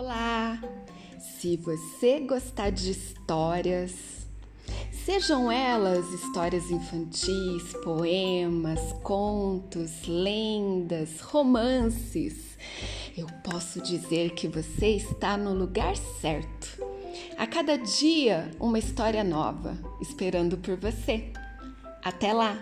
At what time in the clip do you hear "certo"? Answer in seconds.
16.22-16.82